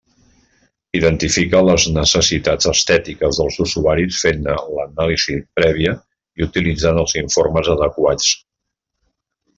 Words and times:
Identifica 0.99 1.59
les 1.65 1.83
necessitats 1.97 2.69
estètiques 2.71 3.41
dels 3.41 3.59
usuaris 3.65 4.17
fent-ne 4.25 4.55
l'anàlisi 4.79 5.37
prèvia 5.61 5.95
i 6.41 6.47
utilitzant 6.51 7.03
els 7.03 7.15
informes 7.25 7.71
adequats. 7.79 8.33